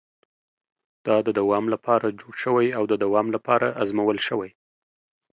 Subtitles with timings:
[1.05, 4.51] دا د دوام لپاره جوړ شوی او د دوام لپاره ازمول شوی.